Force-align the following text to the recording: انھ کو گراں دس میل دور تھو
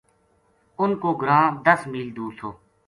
انھ 0.79 0.95
کو 1.01 1.09
گراں 1.21 1.45
دس 1.65 1.81
میل 1.91 2.09
دور 2.17 2.31
تھو 2.37 2.49